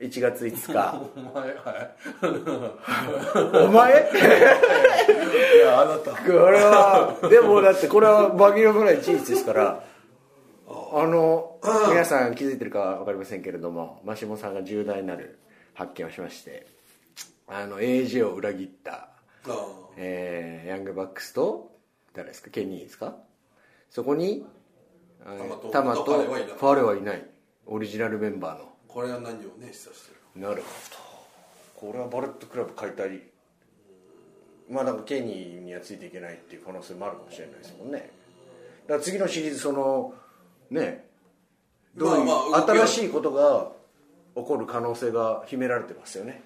[0.00, 1.02] 1月5日。
[1.16, 3.66] お前はい。
[3.66, 3.92] お前？
[3.92, 6.12] いやあなた。
[6.12, 9.84] これはでもだってこれは紛れもない事実ですから
[10.66, 11.58] あの
[11.90, 15.38] 皆さん気づいてるか分かりませんけれどもマシモさんが重大なる
[15.74, 16.66] 発見をしまして
[17.46, 19.08] あの AJ を裏切った、あ
[19.96, 21.70] えーヤングバックスと
[22.14, 22.50] 誰ですか？
[22.50, 23.16] ケニーですか？
[23.90, 24.46] そこに
[25.24, 26.50] えータマとファレはいない。
[26.50, 27.26] ファレはいない。
[27.66, 28.68] オリジナルメンバーの。
[28.88, 31.88] これは何をね示唆してるなるほど。
[31.88, 33.22] これはバレットクラブ解体。
[34.70, 38.10] まあなんかケニーにはついていけないっていう可能性もあるかもしれないですもんね。
[38.86, 40.14] だから次のシリーズその
[40.70, 41.06] ね
[41.96, 43.72] どういう、まあまあ動きは新しいことが
[44.36, 46.42] 起こる可能性が秘められてますよね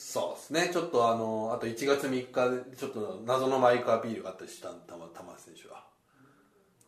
[0.00, 0.70] そうですね。
[0.72, 5.82] ちょっとあのあと1月3日でちょっと謎のマイクアピールがあったりした玉玉選手は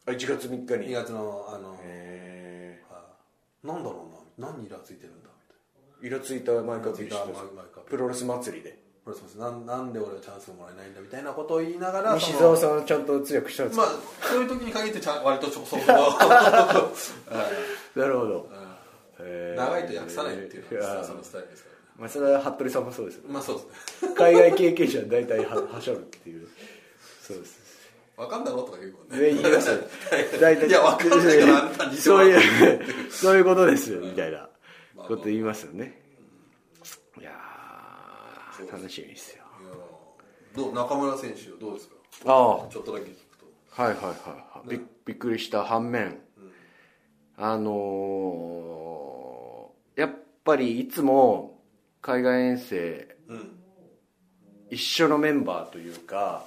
[0.07, 3.01] あ1月3日2に月のあのへは
[3.65, 4.07] いなんだろ
[4.39, 4.49] うな。
[4.53, 7.91] 何にイラついてるんだみたいえイラついたマイクアピールイラついたマイクアピール。
[7.91, 8.71] プロレス祭りで。
[8.71, 13.95] なプロレスなんなんで俺はチャンスをもらえないんだみたいなことを言いながら西澤さんはちゃんと通訳したんですか、まあ
[14.29, 15.81] そういう時に限ってちゃん割とちょそう。
[15.81, 16.93] は
[17.97, 18.49] いなるほど、
[19.19, 21.70] へ え長いと訳さないっていうのやがそのスタイルですか
[22.01, 23.35] まあそれは服部さんもそうですよね。
[23.35, 23.67] まあそうです
[24.09, 24.15] ね。
[24.17, 26.49] 海外経験者は大体ははしょるっていう。
[27.23, 27.61] そうです。
[28.17, 29.19] わかんだろとか言うもんね。
[29.19, 29.69] 上言います
[30.41, 30.67] 大体。
[30.69, 32.41] いやわかんないからあんたにそういう
[33.11, 34.49] そういうことですみたいな。
[34.97, 36.01] こと言いますよね。
[37.19, 39.45] いやー楽しみですよ。
[39.63, 39.73] いや
[40.55, 41.95] どう中村選手どうですか？
[42.27, 42.69] ああ。
[42.71, 43.47] ちょっとだけ聞くと。
[43.71, 44.07] はいはいはい
[44.59, 44.69] はい。
[44.69, 46.19] びびっくりした反面、
[47.37, 50.11] あのーやっ
[50.45, 51.50] ぱりいつも
[52.03, 53.57] 海外遠征うん。
[54.71, 56.45] 一緒のメンバーというか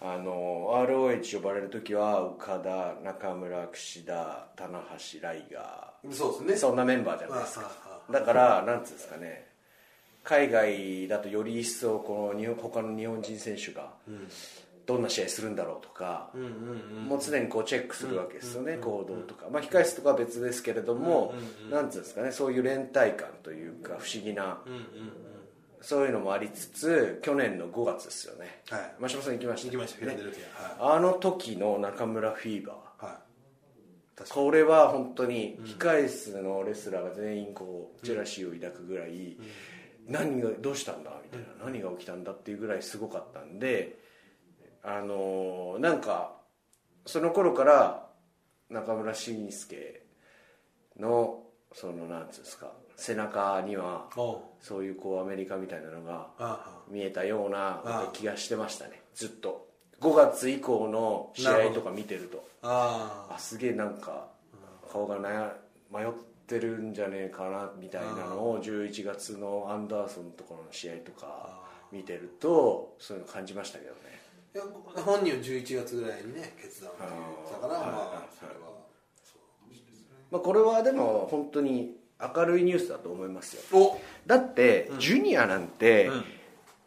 [0.00, 4.80] あの ROH 呼ばれる時は岡田中村櫛田棚
[5.12, 6.54] 橋ライガそうですね。
[6.54, 7.70] ーそんなメンバーじゃないですか。
[8.10, 9.48] だからなんつうんですかね。
[10.22, 13.90] 海外だとより一層この日本他の日本人選手が
[14.88, 17.04] どんな試合するんだろうとか、うんうんうん。
[17.04, 21.34] もう常にこうチェックするわけですよね、行動とか、まあ、控室とかは別ですけれども、
[21.70, 24.86] なんつうんですかねそういう連帯感というか不思議な、うんうんうん。
[25.82, 28.62] そういうのもありつつ去年の5月ですよね。
[28.70, 28.94] はい。
[28.98, 29.66] 真島さん行きました？
[29.66, 30.40] 行きましたフィラデルフィ
[30.80, 30.84] ア。
[30.86, 33.04] はあの時の中村フィーバー。
[33.04, 33.06] い。
[33.06, 33.18] はい
[34.30, 39.36] これは本当に控室のレスラーが全員こうジェラシーを抱くぐらい、
[40.08, 43.96] 何がどうしたんだみたいな、何が起きたんだっていうぐらいすごかったんで
[44.88, 46.32] あのーなんか
[47.04, 48.06] その頃から
[48.70, 50.02] 中村慎介
[50.98, 54.08] のそのなんつうんですか背中には
[54.60, 59.02] そういうこうアメリカみたいなのがあ見えたような気がしてましたね。
[59.14, 59.68] ずっと。
[60.00, 62.44] 5月以降の試合とか見てると。
[62.62, 63.34] ああ。
[63.34, 64.28] あすげえなんか
[64.90, 65.52] 顔が悩
[65.92, 66.12] 迷っ
[66.46, 71.60] てるんじゃねえかなみたいなのを11月のアンダーソンのところの試合とか
[71.92, 74.17] 見てるとそういうの感じましたけどね
[75.04, 76.94] 本人は11月ぐらいにね決断を
[77.46, 78.78] したからまあそれは。
[80.30, 83.62] まあ、これはでも本当に明るいニュースだと思いますよ。
[83.72, 83.98] お！
[84.26, 86.24] だって、ジュニアなんて、うん。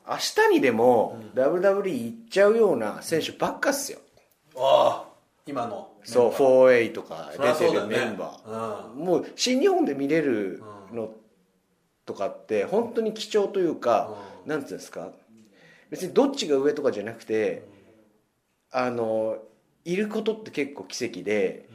[0.07, 3.99] 明日にでも WWE 行っちゃうような選手ばっかっすよ。
[4.57, 5.09] ああ
[5.45, 5.89] 今の。
[6.03, 11.11] そう 4A とか出てるメンバー、もう新日本で見れるの
[12.05, 15.11] とかって本当に貴重というか、なんていうんですか
[15.91, 17.63] 別にどっちが上とかじゃなくて、
[18.71, 19.37] あの
[19.85, 21.67] いることって結構奇跡で、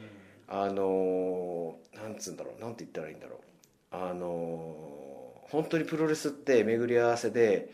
[0.47, 3.39] あのなんつうんだろうなんて言ったらいいんだろう。
[3.91, 4.75] あの
[5.49, 7.69] 本当にプロレスって巡り合わせで、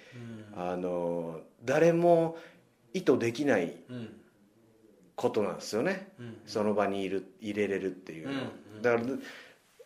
[0.55, 2.37] あの誰も
[2.93, 3.75] 意図できない
[5.15, 6.37] ことなんですよね、うん。
[6.45, 8.41] その場にいる入れれるっていうのは、
[8.75, 9.03] うんだから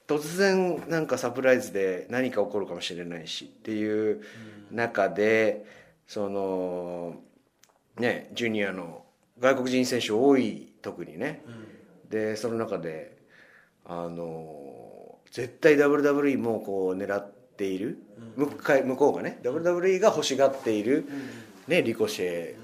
[0.07, 4.23] 突然なんかサプライズで何か起こるかもしれないしっていう
[4.71, 5.65] 中で
[6.07, 7.15] その
[7.99, 9.03] ねジュニアの
[9.39, 11.43] 外国人選手多い特にね、
[12.09, 13.17] でその中で
[13.85, 17.99] あの絶対 WWE もこう狙っている、
[18.35, 21.05] 向かい向こうがね WWE が欲しがっている、
[21.67, 22.55] ね、リコシェ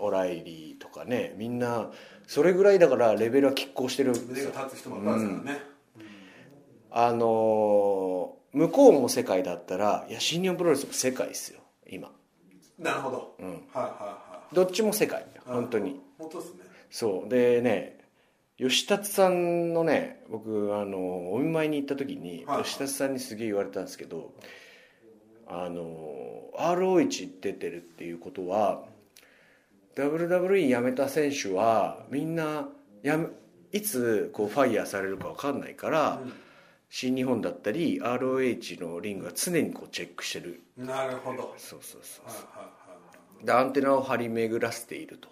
[0.00, 1.90] オライリーとかねみんな
[2.26, 4.50] それぐらいだからレベルは拮抗してる腕よ。
[4.50, 5.60] が立つ人もいますからね。
[6.90, 12.10] あの向こうも世界だったらいや新日本プロレスも世界ですよ今
[12.78, 13.44] なるほど。
[13.44, 13.46] ん。
[13.46, 13.82] はいはい
[14.32, 14.54] はい。
[14.54, 16.00] どっちも世界本当に。
[16.18, 16.60] 本当ですね。
[16.90, 17.28] そう。
[17.28, 17.96] でね
[18.58, 24.32] 吉達さんのね僕あのお見舞いに行った時にはい吉達さんにすげえ言われたんですけど
[25.46, 28.84] あの ROH 出てるっていうことは
[29.96, 32.68] WWE 辞めた選手はみんな
[33.02, 33.28] やめ
[33.72, 36.20] いつこうファイヤーされるか分かんないから、
[36.88, 40.62] 新日本だったり ROH のリングは常にこうチェックしてる。
[40.76, 41.54] なるほど。
[41.58, 42.72] そうそうそうはいは
[43.42, 45.28] いでアンテナを張り巡らせていると。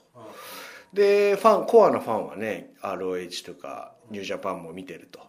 [0.92, 5.20] でファンコアなファンはね ROH とかニュージャパンも見てると、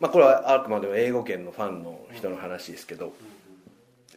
[0.00, 3.12] まあ、これはあくまでも英語圏のファンの人の話ですけど、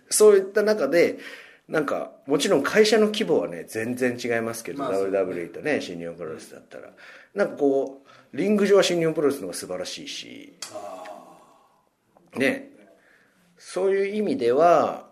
[0.10, 1.20] そういった中で
[1.68, 5.82] なんかもちろん会社の規模はね全然違いますけど、まあ WWE とね。
[5.82, 6.90] 新日本プロレスだったら。
[7.36, 10.54] なんかこうリング上は新日本プロレスの方が素晴らしいし
[12.36, 12.70] ね。
[13.58, 15.08] そういう意味では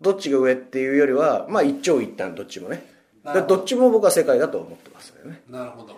[0.00, 2.84] どっちが上っていうよりはまあ一長一短どっちもね。
[3.24, 3.60] ど。
[3.60, 5.42] っちも僕は世界だと思ってますよね。
[5.48, 5.96] なるほど。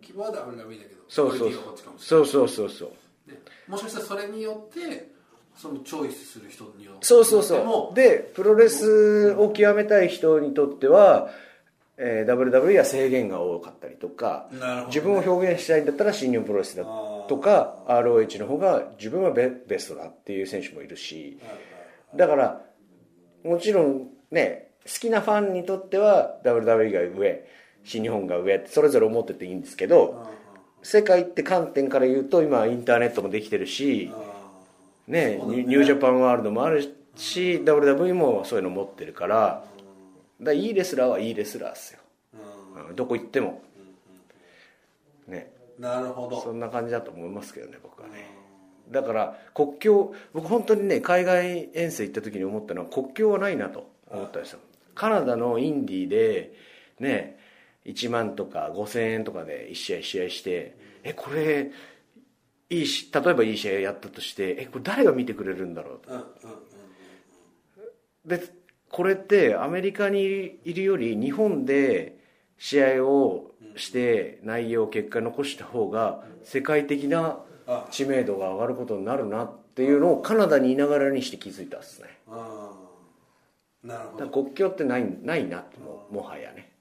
[0.00, 1.52] 希望は WWE だけどそうそう。
[1.98, 3.30] そうそうそうそう。
[3.30, 3.38] ね。
[3.68, 5.10] もしかしたらそれによって
[5.56, 7.94] そのチョイスする人によってそうそうそもう。
[7.94, 11.30] でプロレスを極めたい人にとっては、
[11.96, 14.86] えー WWE は制限が多かったりとか、なるほどね。
[14.88, 16.84] 自分を表現したいんだったら新日本プロレスだ
[17.28, 21.38] とか ROH の方が自分はベベストだっていう選手もいるし。
[22.16, 22.60] だから
[23.42, 27.44] もちろんね好きなファンにとっては WWE が上
[27.84, 30.26] 新日本が上ってそれぞれ思ってていいんですけど
[30.82, 34.12] 世界って観点から言うと今インターネットもできてるし
[35.08, 36.82] ねニュージャパンワールドもある
[37.16, 39.64] し WWE もそういうの持ってるから
[40.40, 42.00] だいいレスラーはいいレスラーですよ。
[42.76, 43.62] ううんどこ行っても。
[45.28, 46.40] ねなるほど。
[46.40, 48.44] そんな感じだと思いますけどね僕はね。
[48.90, 54.60] だから国境僕本当にね海外遠征行った時に思ったのは国境はないなと思ったんですよ。
[54.94, 56.54] カナダのインディーで
[57.00, 57.38] ね
[57.84, 61.70] 1万とか5000円とかで1試合試合してえこれ
[62.70, 66.10] いいし例えばいい試合やったとしてえこれ誰が見てくれるんだろうと。
[66.10, 66.26] うんうんう
[68.26, 68.38] ん。
[68.38, 68.42] で
[68.90, 70.20] これってアメリカに
[70.64, 72.23] いるより日本で
[72.58, 77.86] 試合をして内容結果残した方が世界的なあ。
[77.90, 82.08] 知名度が上がることになるなっていうのをカナダにいながらにして気づいたんですね。
[83.82, 84.28] なるほど。
[84.28, 86.72] 国境ってないないなももはやね。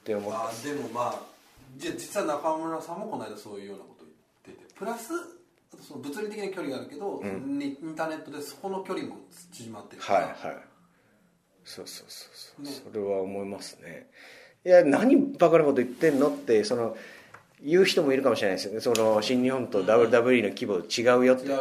[0.00, 0.46] って思った。
[0.46, 1.20] あーでもまあ
[1.76, 4.04] じゃあ実は中村さんもこの間そういうようなこと
[4.44, 4.74] 言ってて。
[4.74, 5.12] プラス
[5.72, 9.16] あとその物理的な距離があるけど、にインターネットでそこの距離も
[9.52, 10.18] 縮まってるから。
[10.20, 10.56] はいはい
[11.68, 12.26] そうそうそ
[12.62, 14.06] うそう、それは思いますね。
[14.64, 16.96] いや何バカなこと言ってんのってその
[17.62, 18.80] 言う人もいるかもしれないですよね。
[18.80, 21.48] その新日本と WWE の規模違うよって。
[21.48, 21.54] ね。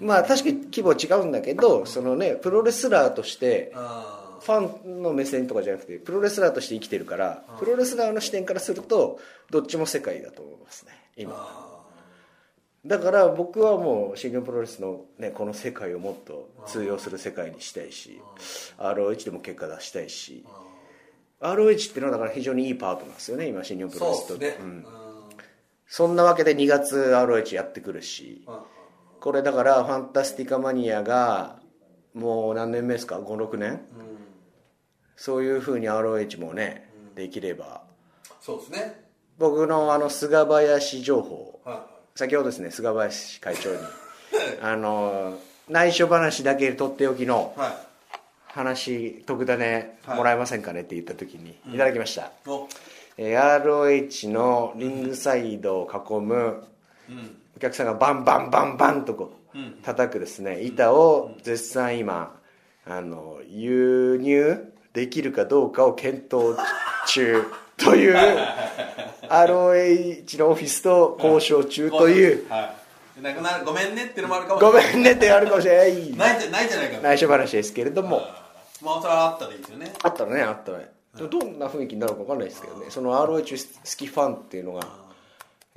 [0.00, 10.92] まあ確かに規模は違うんだけどそのねプロレスラーとしてあファンの目線とかじゃなくてプロレスラーとして生きてるからプロレスラーの視点からするとどっちも世界だと思いますね。
[11.16, 11.32] ー今。
[11.36, 11.73] あ
[12.86, 18.20] だから僕はもう新日本プロレスの、ね、この世界をもっと通用する世界にしたいし
[18.78, 20.44] ROH でも結果出したいし
[21.40, 24.66] ROH っていうのはだから非常にいいパートナーですよね今新日本プロレスとね、うん。
[24.66, 24.86] うん。
[25.86, 28.54] そんなわけで2月 ROH やってくるしうん
[29.24, 31.58] これだからファンタスティカマニアが
[32.12, 33.80] もう何年目ですか？56年？
[35.16, 37.84] そういうふうに ROH もねできれば。
[38.42, 39.04] そうですね。
[39.38, 43.78] 僕のあの菅林情報は先ほどですね菅林会長に。
[44.62, 47.56] あの内緒話だけとっておきの
[48.46, 52.68] 話特ダネもらえませんかねって言った時にいただきました、お。
[53.16, 56.64] えー ROH のリングサイドを囲む
[57.08, 57.36] うん。
[57.56, 62.36] お客さんがバンバンバンバンとこう叩くですね板を絶賛今
[62.86, 66.56] あの輸入できるかどうかを検討
[67.06, 67.44] 中
[67.76, 68.16] という
[69.28, 72.48] ROH のオフィスと交渉中という。
[72.48, 72.74] は
[73.18, 73.22] い。
[73.22, 74.60] なくなるごめんねってのもあるかも。
[74.60, 76.16] しれごないめんねってあるかもしれない。
[76.16, 77.00] ないじゃないじゃないか。
[77.00, 78.22] 内緒話ですけれども。
[78.82, 79.92] まあそれはあったらいいですよね。
[80.02, 82.86] あったらねあったらねどんな雰囲気になるか分かんないですけどね。
[82.90, 84.86] その ROH 好きファンっていうのが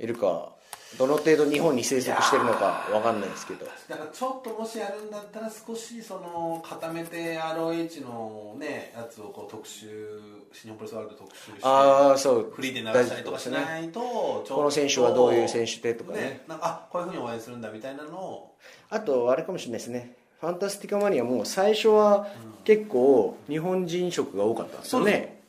[0.00, 0.50] いるか
[0.96, 3.66] どの程度日本に生息してるのか分かんないですけど。
[3.66, 10.18] だからちょっともしやるんだったら少しその固めて ROH のねやつをこう特集
[10.52, 12.52] 新日本プロレスワールド特集してああそう。
[12.54, 16.20] フリーで流したりとかしないとこの選手はどういう選手でとかね。
[16.20, 18.54] ねなんかあこういうふうに応援するんだみたいなのを。
[18.88, 20.16] あとあれかもしれないですね。
[20.40, 22.28] ファンタスティカマニアも最初は
[22.64, 25.42] 結構日本人色が多かったんですよね。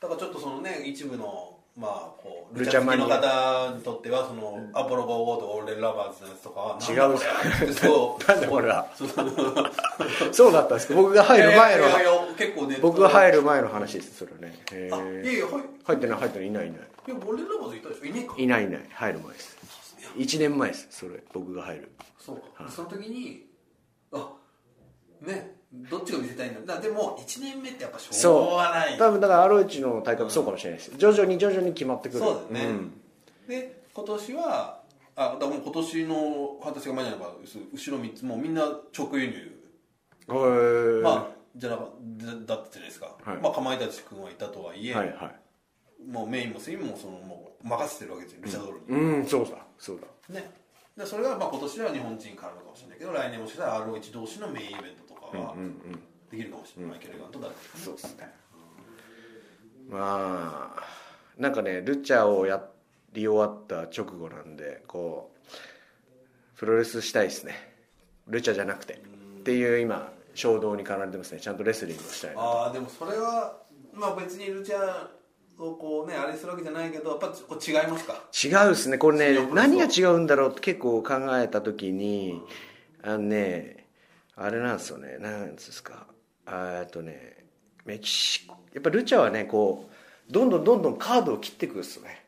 [0.00, 3.02] だからちょっとそのね一部のまあこうルチャマニ。
[3.02, 5.10] ア好きの方にとってはそのアポロ55と
[5.40, 8.24] かオーレンラバーズのやつとかは違うそう。
[8.30, 8.88] なんだこれは
[10.32, 10.94] そうだったんですか？
[10.94, 11.84] 僕が入る前の
[12.36, 14.56] 結構ね僕が入る前の話ですそれはね。
[14.72, 16.48] へあいやいえやはい入ってない入ってない。
[16.48, 16.80] いないいない。
[16.80, 18.04] いやオーレンラバーズいたでしょ。
[18.04, 18.34] いねえか。
[18.38, 18.80] いないいない。
[18.92, 19.56] 入る前です。
[20.16, 21.22] 1年前ですそれ。
[21.32, 21.90] 僕が入る。
[22.20, 23.46] そうか、その時に
[24.12, 24.32] あ
[25.22, 25.56] ね
[25.90, 28.94] どっちが見せたいんだだでも1年目ってやっぱしょうそがない。
[28.94, 28.98] う。
[28.98, 30.92] 多分だから ROH の大会もそうかもしれないです。
[30.96, 32.18] 徐々に徐々に決まってくる。
[32.20, 32.92] そうだよね、ん。
[33.48, 34.80] で今年は
[35.16, 36.14] あだもう今年の
[36.60, 37.34] ファンタスティカマニアの場合
[37.72, 38.62] 後ろ3つもうみんな
[38.96, 39.60] 直輸入。
[40.28, 41.02] へー。
[41.02, 41.88] まあじゃなか
[42.46, 43.36] だだったじゃないですか、はい。
[43.38, 45.32] まあ、かまいたち君はいたとはいえ、はいは
[46.08, 46.10] い。
[46.10, 48.40] もうメインもスインもそのもう任せてるわけですよ。
[48.42, 50.34] ルチャドールに、うんそうだそうだ。
[50.34, 50.50] ね。
[50.96, 55.03] でそれがまあ今年は日本人からのかもしれないけど来年もしかしたら R1 同士のメインイベント
[55.40, 55.54] は
[56.30, 58.32] できるかもしれない、マイケル・ガンと誰かそうですね。
[59.90, 60.82] まあ
[61.38, 62.64] なんかねルチャをや
[63.12, 67.54] り終わった直後なんでこうプロレスしたいですね。
[68.28, 71.40] ルチャじゃなくてっていう今衝動に駆られてますね。
[71.40, 73.58] ちゃんとレスリングをしたいなああでもそれは
[73.92, 75.08] まあ別にルチャ
[75.58, 78.14] をこうねあれするわけじゃないけどやっぱこう違いますか？
[78.32, 78.98] 違うですね。
[78.98, 82.42] これね何が違うんだろうって結構考えた時に
[83.02, 83.83] あのね
[84.36, 85.18] あれなんですよね。
[85.18, 86.06] なんですか。
[86.46, 87.44] あえっとね
[87.84, 88.56] メキシコ。
[88.72, 89.88] やっぱルチャはねこ
[90.28, 92.24] うどんどんどんどんカードを切っていくんですよね。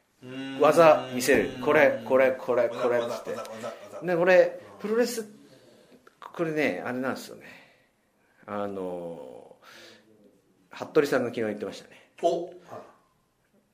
[0.60, 1.50] 技見せる。
[1.64, 4.06] これこれこれこれっつって。
[4.06, 5.26] でこれプロレス
[6.20, 7.44] これねあれなんですよね。
[8.46, 9.56] あの
[10.70, 12.10] 服部さんが昨日言ってましたね。
[12.22, 12.52] お。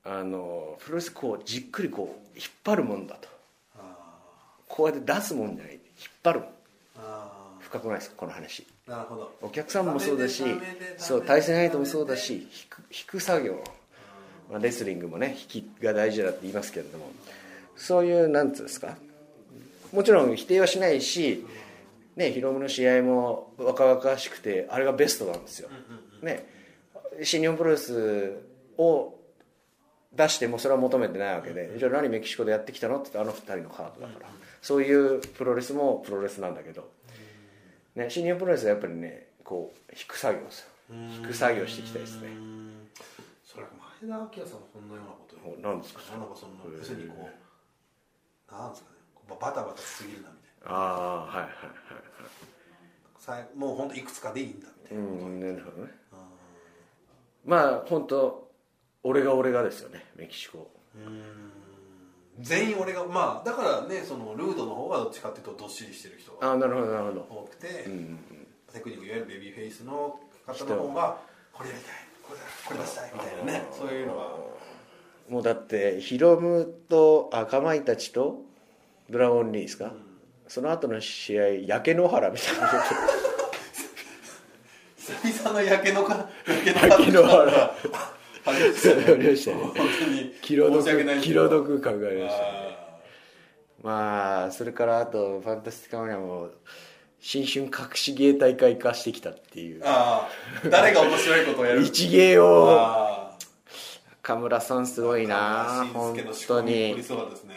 [0.04, 3.28] あのプロレスこうじっくりこう引っ張るもんだと。
[3.76, 3.80] あ
[4.68, 5.74] こうやって出すもんじゃない。
[5.74, 5.82] 引っ
[6.22, 6.48] 張るもん。
[6.48, 6.52] あ
[7.72, 8.66] 深くないですかこの話。
[8.86, 9.32] なるほど。
[9.40, 10.44] お客さんもそうだし
[10.98, 13.64] そう対戦相手もそうだし引く引く作業。
[14.50, 17.10] まあ、レスリングもね引きが大事だって言いますけれども。
[17.74, 18.98] そういうなんつうんですか。
[19.90, 21.46] もちろん否定はしないし、
[22.16, 25.68] ね、ヒロムの試合も若々しくてあれがベストなんですよ、
[26.22, 26.46] ね、
[27.22, 28.38] 新日本プロレス
[28.78, 29.14] を
[30.14, 34.28] 出してもそれは求めてないわけでじゃあ何メキシコでやってきたのって言ってあの2人のカードだから。
[34.62, 36.88] そういうプロレスもプロレスなんだけど、
[37.94, 40.68] ね、新日本プロレスはやっぱりねこう引く作業ですよ。
[40.90, 42.28] 引く作業していきたいですね。
[43.44, 43.66] それ
[44.00, 47.28] 前田明さんもそんなようなことお何ですかなんかその要するにこ
[48.50, 50.78] うなんですかねこうバタバタしすぎるなみたいな。
[50.78, 51.48] ああはいはいはい
[53.18, 55.92] さいもう本当いくつかでいいんだみたいな、うんなるほどね。
[57.44, 58.50] まあ本当
[59.04, 60.70] 俺が俺がですよねメキシコ
[62.42, 67.20] 全員俺がまあだからねそのルードの方がどっちかっていうとどっしりしてる人がああなるほどなるほど。
[67.30, 67.68] 多くて、
[68.72, 71.18] テクニックいわゆるベビーフェイスの方の方が
[71.52, 74.22] これやりたいこれだこれ出したいみたいなねそういうのが。
[75.28, 78.42] もうだってヒロムと赤マイたちと
[79.08, 79.92] ドラゴンリーですか、
[80.48, 82.68] その後の試合焼け野原みたいな
[84.96, 87.74] 久々の焼け野か焼け焼け野原
[88.44, 89.56] ありましたねありましたね。
[89.56, 92.48] 本当に気の申し訳ない毒気の毒感がありましたね。
[92.48, 92.82] あ
[93.82, 96.50] まあそれからあとファンタスティカマニアも
[97.20, 99.80] 新春隠し芸大会化してきたっていう。
[99.80, 100.70] ーあー。
[100.70, 103.38] 誰が面白いことをやる一芸をあ
[104.22, 105.84] 岡村さんすごいな。
[105.84, 106.16] ー本
[106.48, 106.90] 当に。
[106.90, 107.54] 凝りそうですね。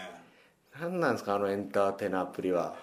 [0.80, 2.76] 何なんですかあのエンターテイナーっぷりは。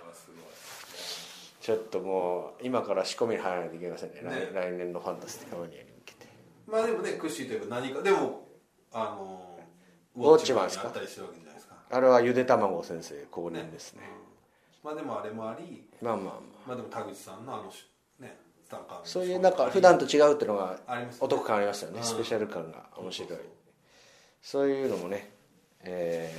[1.61, 4.21] ちょっともう今から仕込みに入らないといけませんね。
[4.23, 4.51] ね。
[4.53, 5.92] 来来年のファンタスティカマニアに
[6.67, 8.47] まあでもねクッシーというか何かでも
[8.93, 9.59] あの
[10.17, 10.85] ウォッチマンですか？
[10.85, 11.75] やったりしてるわけじゃないですか。
[11.91, 14.03] あれはゆで卵先生後年ですね。
[14.83, 16.35] まあでもあれもありまあまあまあ。
[16.69, 17.87] まあでも田口さんのあのし
[18.19, 18.37] ね
[19.05, 21.19] そういうなんか普段と違うっていうのがありますね。
[21.21, 21.99] お得感ありますよね。
[21.99, 22.05] うん。
[22.05, 23.39] スペシャル感が面白い。
[24.41, 25.31] そういうのもね
[25.85, 26.33] え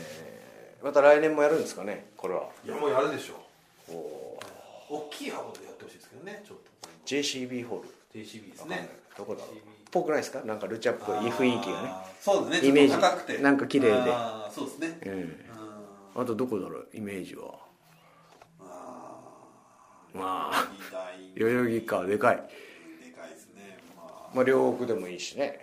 [0.82, 2.44] ーまた来年もやるんですかねこれは。
[2.66, 3.36] いやもうやるでしょ
[3.88, 4.38] こ
[4.90, 6.90] う大きい箱でやってほしいですけどねちょっと。
[7.06, 7.90] JCB ホール。
[8.14, 8.90] JCB ですね。
[9.18, 9.56] どこだろう
[9.94, 10.42] ぽくないですか？
[10.44, 11.92] なんかルチャっぽい雰囲気がね。
[12.20, 12.68] そうですね。
[12.70, 13.42] イメージ。
[13.44, 14.12] なんか綺麗で。
[14.52, 15.00] そうですね。
[15.06, 15.46] うん。
[16.16, 16.90] ああとどこだろう？
[16.94, 17.44] イメージは。
[18.60, 20.18] ー。
[20.18, 20.68] まあ
[21.38, 22.04] 代々木か。
[22.04, 22.36] でかい。
[22.36, 23.78] でかいですね。
[23.96, 25.60] ままあ両国でもいいしね。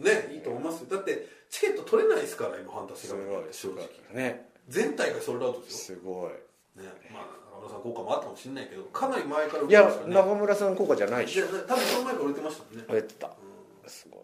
[0.00, 0.86] あねいいと思いますよ。
[0.90, 3.88] だってチケット取れないですから今ファンタすごいすごい。
[4.14, 5.98] ね全体がソールドアウトですよ。
[5.98, 6.80] すごい。
[6.80, 7.22] ねまあ。
[7.24, 10.14] 中村さん効果もあったかもしれないけどかなり前から売っいやてましたよね。
[10.14, 12.84] 中村さん効果じゃないでしや多分その前から売れてましたもんね。
[12.94, 13.30] やってた。
[13.86, 14.20] すごい。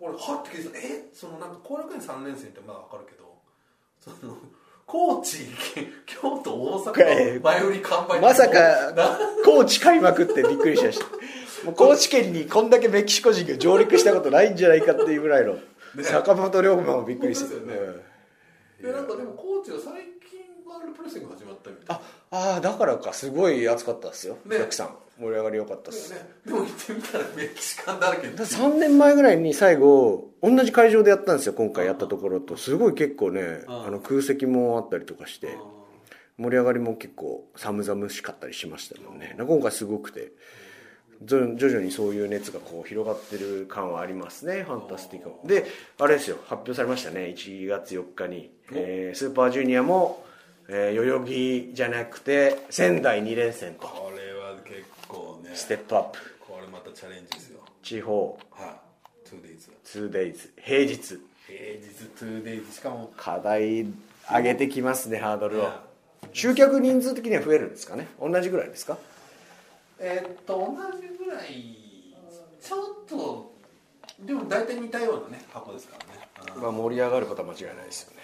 [0.00, 1.08] 俺はっと聞いてえ？
[1.14, 3.34] そのなんか後楽園3連戦ってまだ分かるけど
[4.00, 4.36] その
[4.84, 5.38] 高知
[6.06, 9.18] 京都大ええ阪前売り完売まさかな？
[9.44, 10.98] 高知開幕ってびっくりしまし。
[10.98, 11.06] た
[11.66, 15.56] もう高知県にこんだけメキシコ人が上陸したことないんじゃないかっていうぐらいの
[16.02, 18.02] 坂本龍馬もびっくりして本当ですよね。
[18.82, 20.21] でなんかでも高知は最近
[20.72, 24.56] ワールドプロレスリング始まったみたいああだからかすごい暑かったですよ、ね。
[24.56, 24.96] お客さん。
[25.20, 32.56] 盛り上がり良かったです、ねでも行ってみたらメキシカンだらけだ3年前ぐらいに最後同じ会場でやったんですよ今回やったところと。
[32.56, 35.58] すごい結構ねうんあの空席もあったりとかして
[36.38, 39.36] 盛り上がりも結構寒々しかったりしましたもんね。
[39.38, 40.32] 今回すごくて
[41.22, 45.66] 徐徐々にそういう熱がこう広がってる感はありますねファンタスティカで
[45.98, 46.38] あれですよ。
[46.46, 47.34] 発表されましたね。
[47.36, 50.24] 1月4日に、えースーパージュニアも、
[50.74, 53.86] えー代々木じゃなくて仙台2連戦と。
[53.88, 56.18] これは結構ねステップアップ。
[56.40, 57.60] これまたチャレンジですよ。
[57.82, 58.38] 地方。
[58.50, 59.28] はい。
[59.28, 61.20] 2days 2days 平日。
[61.46, 63.86] 平日 2days しかも課題
[64.30, 65.62] 上げてきますねハードルを。
[65.64, 65.68] ね。
[66.32, 68.08] 集客人数的には増えるんですかね？
[68.18, 68.96] 同じぐらいですか？
[69.98, 71.76] えーっと同じぐらい
[72.62, 73.52] ちょっと
[74.20, 78.21] でも大体似たようなね箱ですからね、まあ盛り上がることは間違いないですよね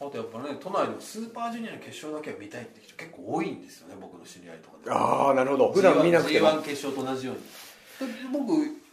[0.00, 4.90] あとやっぱね都内でもスーパージュニアの決勝だけは見たいって人結構多いんですよね僕の知り合いとかで。
[4.90, 5.72] ああなるほど。
[5.72, 6.48] 普段見なくても。
[6.48, 7.42] G1 決勝と同じように。
[8.32, 8.52] 僕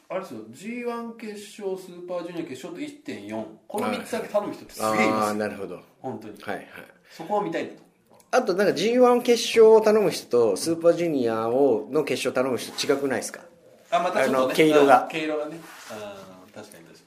[0.09, 5.29] あれですよ G1 決勝スーパージュニア決勝と1.4この3つだけ頼む人ってすげえいあますよ。
[5.29, 5.79] あなるほど。
[6.01, 6.33] 本当に。
[6.41, 6.65] はいはい。
[7.11, 7.81] そこは見たいんだと。
[8.31, 13.41] あとなんか G1 決勝を頼む人とスーパージュニアをの決勝頼む人違くないですか？
[13.91, 15.03] あまたちょっと、ね、あの毛色が。
[15.03, 15.59] うん毛色がね。
[15.91, 17.04] あー確かに確か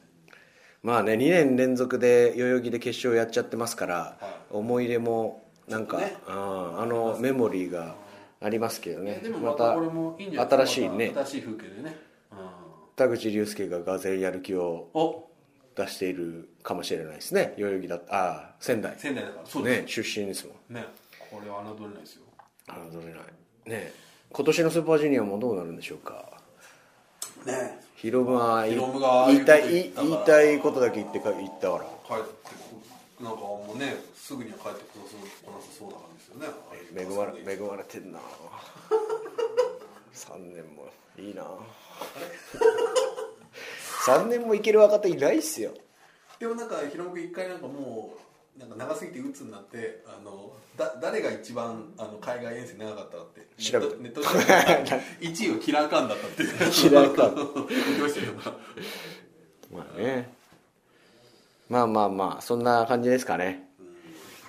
[0.82, 4.26] まあね2年連続で代々木で決勝やっちゃってますから、はい。
[4.50, 6.16] 思い入れもなんか、ね。
[6.26, 7.94] あーあのメモリーが
[8.40, 11.12] ありますけどにねでもまた新しいね。
[11.14, 11.96] 新しい風景でね、
[12.32, 12.38] うん、
[12.96, 15.24] 田口竜介ががぜやる気をお。
[15.76, 17.54] 出しているかもしれないですね。
[17.56, 18.94] 代々木だったああ仙台。
[18.98, 19.46] 仙台だから。
[19.46, 20.74] そうですね出身ですもん。
[20.74, 20.84] ね。
[21.30, 22.22] これは侮れないですよ。
[22.66, 23.22] 侮れない。
[23.64, 23.92] ね。
[24.32, 26.32] 今年のスーパージュニアもどうなるんでしょうか。
[27.46, 28.76] ねヒロムは言
[29.42, 31.84] いたい言いたいことだけ言ってか言ったから。
[32.06, 32.80] 帰ってこ
[33.20, 36.46] なんかもうねすぐには帰ってこなそうこなさそうだからですよね。
[37.02, 38.20] 恵まれ恵まれてんな。
[40.14, 40.86] 3年も
[41.18, 41.42] いいな。
[44.06, 45.72] 3年もいける若手いないっすよ。
[46.38, 48.20] でもなんかヒロム君一回なんかもう
[48.58, 53.62] なんか長すぎて鬱になってあのだ誰が一番あの海外遠征長かったかって。
[53.62, 53.96] 調べた。
[53.96, 56.44] ネットネットで1位はキラーカーンだったって。
[56.72, 57.68] キラーカーン。
[59.72, 60.32] まあね。
[61.68, 63.68] まあまあまあそんな感じですかね。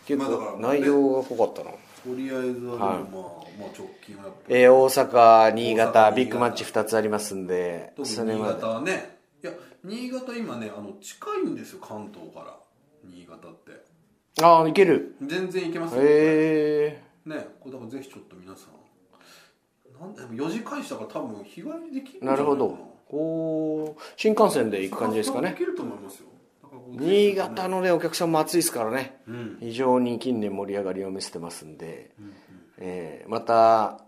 [0.06, 1.78] 結まあだから構内容が濃かったな、と
[2.16, 3.04] りあえずはまあ、はい。
[3.04, 9.54] まあ直近はえー大阪新潟ビッグマッチ2つありますんで新潟はねいや
[9.84, 12.58] 新潟今ねあの近いんですよ関東から。
[13.04, 13.89] 新潟って
[14.42, 15.16] ああいける。
[15.22, 18.80] 全然行けますよ、へえねこれだからぜひちょっと皆さん
[20.02, 22.70] なんでも4時開始だから多分日帰りできるんじゃなるほど。
[22.70, 22.76] か
[23.12, 25.50] おー新幹線で行く感じですかね。
[25.50, 26.28] できると思いますよ。
[26.92, 29.58] 新潟のねお客さんも暑いですからね、うん。
[29.60, 32.12] 非常に近年盛り上がりを見せてますんで、
[32.78, 34.06] えーまた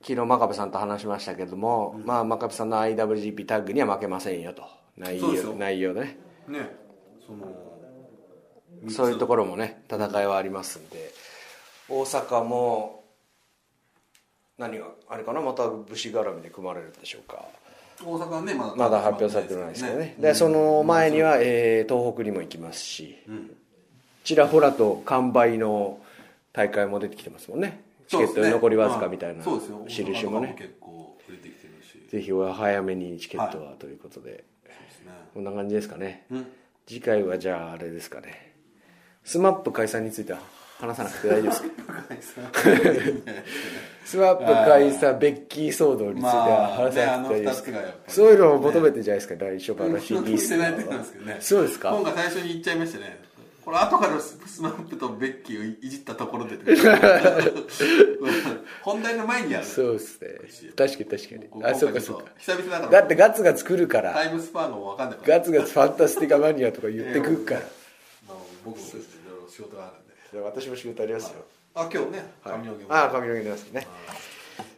[0.00, 4.64] 昨日真壁さんと話しましたけども、まあ真壁さんの IWGP タッグには負けませんよと。
[4.96, 6.18] 内容内容でね。
[6.48, 6.76] ね
[7.24, 7.71] その
[8.90, 11.12] そういうところもね戦いはありますんで。
[11.88, 13.04] 大阪も
[14.58, 15.40] 何があれかな？
[15.40, 17.44] また武士絡みで組まれるんでしょうか。
[18.02, 20.14] 大阪はねまだまだ発表されてないですけどね。
[20.16, 20.22] うん。
[20.22, 23.18] でその前には、えー東北にも行きますし、
[24.24, 26.00] ちらほらと完売の
[26.52, 27.80] 大会も出てきてますもんね。
[28.08, 29.84] チケット残りわずかみたいなそうですよ。
[29.88, 30.54] 印もね。
[30.58, 32.08] 結構売れてきてるし。
[32.10, 35.12] ぜひお早めにチケットはということで、そうですね。
[35.34, 36.46] こんな感じですかね、うん。
[36.86, 38.51] 次回はじゃああれですかね
[39.24, 40.40] SMAP 解散については
[40.80, 42.40] 話さなくて大丈夫ですか？
[44.04, 45.18] SMAP 解散。
[45.18, 47.62] ベッキー騒動については話さなくて大丈夫です。
[47.62, 51.90] か、まあねそういうのを求めてんじゃないですか来週話リス聞いてないナーはと思いますけどねそうですか。
[51.90, 53.32] 本が最初に言っちゃいましたね。
[53.64, 56.58] これ後から SMAP とベッキーをいじったところで
[58.82, 59.64] 本題の前にやる。
[59.64, 60.30] そうですね。
[60.76, 61.64] 確かに確かに。
[61.64, 62.24] あそうかそうか。
[62.38, 62.90] 久々だから。
[62.90, 64.14] だってガッツが作るから。
[64.14, 65.38] タイムスパンが分かんないから。
[65.38, 67.60] ガツガツファンタスティカマニアとか言ってくるから
[68.26, 68.80] まあ僕
[69.52, 70.40] 仕事があるんで。
[70.40, 71.44] 私も仕事ありますよ。
[71.74, 73.86] あ今日ね髪の毛もああ髪の毛ですね。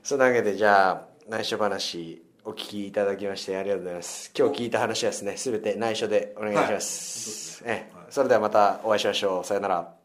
[0.03, 4.33] そんなわけでじゃあ内緒話お聞きいただきましてありがとうございます。
[4.37, 7.93] 今日聞いた話はですね全て内緒でお願いします、ええ。
[8.11, 9.45] それではまたお会いしましょう。
[9.45, 10.04] さよなら